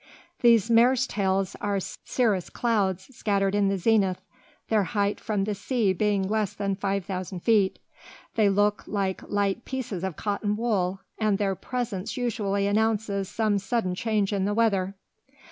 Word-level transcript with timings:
These 0.41 0.67
mares 0.67 1.05
tails 1.05 1.55
are 1.61 1.79
cirrus 1.79 2.49
clouds, 2.49 3.15
scattered 3.15 3.53
in 3.53 3.67
the 3.67 3.77
zenith, 3.77 4.19
their 4.67 4.83
height 4.83 5.19
from 5.19 5.43
the 5.43 5.53
sea 5.53 5.93
being 5.93 6.27
less 6.27 6.53
than 6.55 6.73
five 6.75 7.05
thousand 7.05 7.41
feet. 7.41 7.77
They 8.33 8.49
look 8.49 8.83
like 8.87 9.21
light 9.29 9.63
pieces 9.63 10.03
of 10.03 10.15
cotton 10.15 10.57
wool, 10.57 11.01
and 11.19 11.37
their 11.37 11.53
presence 11.53 12.17
usually 12.17 12.65
announces 12.65 13.29
some 13.29 13.59
sudden 13.59 13.93
change 13.93 14.33
in 14.33 14.45
the 14.45 14.55
weather. 14.55 14.95